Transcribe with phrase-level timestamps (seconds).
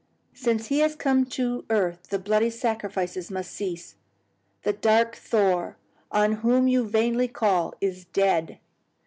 [0.33, 3.97] Since He has come to earth the bloody sacrifices must cease.
[4.63, 5.77] The dark Thor,
[6.11, 8.57] on whom you vainly call, is dead.